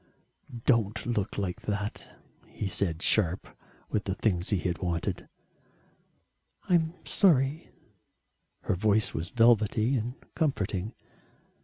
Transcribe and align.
"Don't 0.65 1.05
look 1.05 1.37
like 1.37 1.61
that," 1.61 2.19
he 2.47 2.65
said 2.65 3.03
sharp 3.03 3.47
with 3.91 4.05
the 4.05 4.15
things 4.15 4.49
he 4.49 4.57
had 4.57 4.79
wanted. 4.79 5.29
"I'm 6.67 6.95
sorry," 7.05 7.69
her 8.61 8.73
voice 8.73 9.13
was 9.13 9.29
velvety 9.29 9.95
and 9.97 10.15
comforting. 10.33 10.95